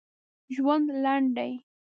ژوند 0.55 0.87
لنډ 1.03 1.27
دی. 1.37 1.51